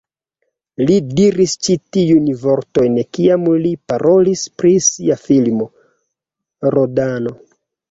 Li 0.85 0.93
diris 1.19 1.53
ĉi 1.67 1.75
tiujn 1.97 2.31
vortojn 2.45 2.97
kiam 3.19 3.45
li 3.67 3.75
parolis 3.93 4.43
pri 4.63 4.75
sia 4.89 5.21
filmo 5.27 5.71
"Rodano". 6.79 7.39